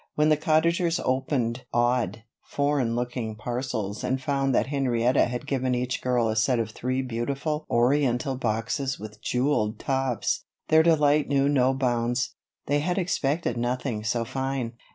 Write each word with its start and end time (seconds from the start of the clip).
When 0.15 0.29
the 0.29 0.35
Cottagers 0.37 0.99
opened 0.99 1.63
odd, 1.71 2.23
foreign 2.41 2.95
looking 2.95 3.35
parcels 3.35 4.03
and 4.03 4.19
found 4.19 4.55
that 4.55 4.65
Henrietta 4.65 5.25
had 5.25 5.45
given 5.45 5.75
each 5.75 6.01
girl 6.01 6.27
a 6.27 6.35
set 6.35 6.57
of 6.57 6.71
three 6.71 7.03
beautiful 7.03 7.67
Oriental 7.69 8.35
boxes 8.35 8.99
with 8.99 9.21
jewelled 9.21 9.77
tops, 9.77 10.43
their 10.69 10.81
delight 10.81 11.27
knew 11.27 11.47
no 11.47 11.75
bounds. 11.75 12.33
They 12.65 12.79
had 12.79 12.97
expected 12.97 13.57
nothing 13.57 14.03
so 14.03 14.25
fine. 14.25 14.73